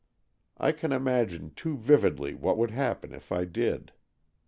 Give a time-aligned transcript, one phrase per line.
[0.57, 3.91] I can imagine too vividly what would happen if I did.